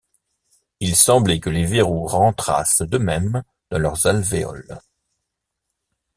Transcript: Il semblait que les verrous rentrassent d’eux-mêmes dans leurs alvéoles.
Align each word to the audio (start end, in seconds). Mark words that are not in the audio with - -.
Il 0.79 0.95
semblait 0.95 1.39
que 1.39 1.51
les 1.51 1.63
verrous 1.67 2.07
rentrassent 2.07 2.81
d’eux-mêmes 2.81 3.43
dans 3.69 3.77
leurs 3.77 4.07
alvéoles. 4.07 4.79